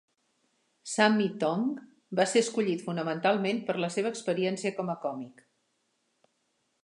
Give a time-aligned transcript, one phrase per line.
[0.91, 1.67] Sammee Tong
[2.19, 5.47] va ser escollit fonamentalment per la seva experiència com a còmic.